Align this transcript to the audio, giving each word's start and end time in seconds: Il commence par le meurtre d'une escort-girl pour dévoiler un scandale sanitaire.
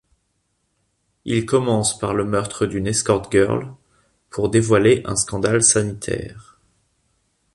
Il 1.25 1.45
commence 1.45 1.99
par 1.99 2.15
le 2.15 2.25
meurtre 2.25 2.65
d'une 2.65 2.87
escort-girl 2.87 3.71
pour 4.31 4.49
dévoiler 4.49 5.03
un 5.05 5.15
scandale 5.15 5.61
sanitaire. 5.61 6.57